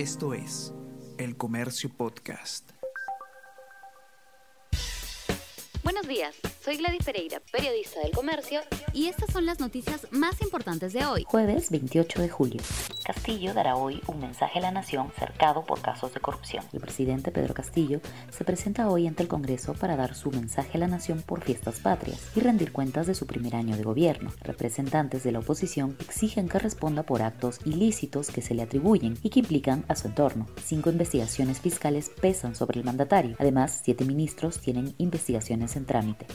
[0.00, 0.72] Esto es
[1.18, 2.70] El Comercio Podcast.
[5.84, 8.60] Buenos días, soy Gladys Pereira, periodista del comercio,
[8.92, 12.60] y estas son las noticias más importantes de hoy, jueves 28 de julio.
[13.04, 16.64] Castillo dará hoy un mensaje a la nación cercado por casos de corrupción.
[16.72, 18.00] El presidente Pedro Castillo
[18.30, 21.80] se presenta hoy ante el Congreso para dar su mensaje a la nación por fiestas
[21.80, 24.30] patrias y rendir cuentas de su primer año de gobierno.
[24.42, 29.30] Representantes de la oposición exigen que responda por actos ilícitos que se le atribuyen y
[29.30, 30.46] que implican a su entorno.
[30.62, 33.34] Cinco investigaciones fiscales pesan sobre el mandatario.
[33.38, 36.26] Además, siete ministros tienen investigaciones en trámite.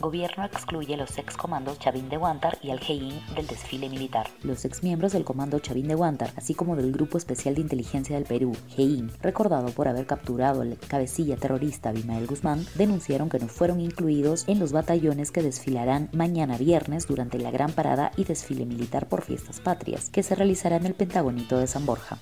[0.00, 4.28] Gobierno excluye los ex comandos Chavín de Guantar y al GEIN del desfile militar.
[4.42, 8.16] Los ex miembros del comando Chavín de Guantar, así como del Grupo Especial de Inteligencia
[8.16, 13.48] del Perú, GEIN, recordado por haber capturado al cabecilla terrorista Abimael Guzmán, denunciaron que no
[13.48, 18.64] fueron incluidos en los batallones que desfilarán mañana viernes durante la gran parada y desfile
[18.64, 22.18] militar por fiestas patrias, que se realizará en el Pentagonito de San Borja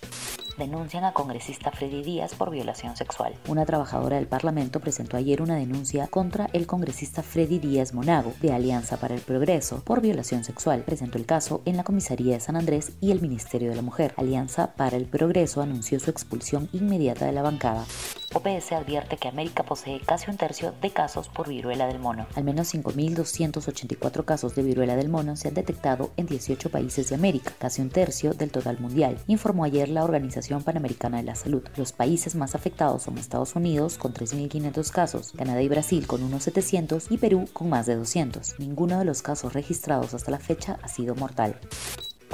[0.58, 3.34] denuncian a congresista Freddy Díaz por violación sexual.
[3.46, 8.52] Una trabajadora del Parlamento presentó ayer una denuncia contra el congresista Freddy Díaz Monago, de
[8.52, 10.82] Alianza para el Progreso, por violación sexual.
[10.84, 14.14] Presentó el caso en la comisaría de San Andrés y el Ministerio de la Mujer.
[14.16, 17.86] Alianza para el Progreso anunció su expulsión inmediata de la bancada.
[18.34, 22.26] OPS advierte que América posee casi un tercio de casos por viruela del mono.
[22.34, 27.14] Al menos 5.284 casos de viruela del mono se han detectado en 18 países de
[27.14, 31.62] América, casi un tercio del total mundial, informó ayer la Organización Panamericana de la Salud.
[31.76, 36.42] Los países más afectados son Estados Unidos con 3.500 casos, Canadá y Brasil con unos
[36.44, 38.58] 700 y Perú con más de 200.
[38.58, 41.58] Ninguno de los casos registrados hasta la fecha ha sido mortal.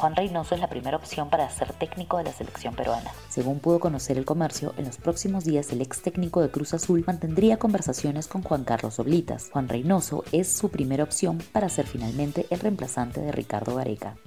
[0.05, 3.10] Juan Reynoso es la primera opción para ser técnico de la selección peruana.
[3.30, 7.02] Según pudo conocer el comercio, en los próximos días el ex técnico de Cruz Azul
[7.06, 9.48] mantendría conversaciones con Juan Carlos Oblitas.
[9.50, 14.19] Juan Reynoso es su primera opción para ser finalmente el reemplazante de Ricardo Gareca.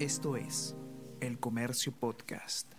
[0.00, 0.74] Esto es
[1.20, 2.74] El Comercio Podcast.